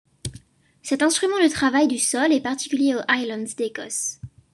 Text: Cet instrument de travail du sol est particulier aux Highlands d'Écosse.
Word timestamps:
Cet 0.81 1.03
instrument 1.03 1.37
de 1.43 1.47
travail 1.51 1.87
du 1.87 1.99
sol 1.99 2.33
est 2.33 2.41
particulier 2.41 2.95
aux 2.95 3.01
Highlands 3.07 3.45
d'Écosse. 3.55 4.19